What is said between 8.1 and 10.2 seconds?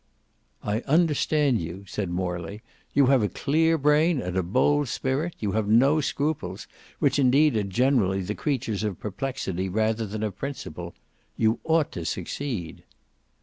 the creatures of perplexity rather